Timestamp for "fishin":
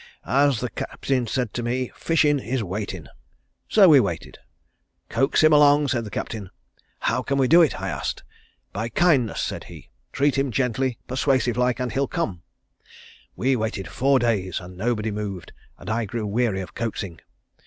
1.93-2.39